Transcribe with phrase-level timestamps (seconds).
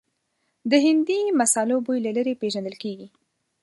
[0.71, 3.07] د هندي مسالو بوی له لرې پېژندل کېږي.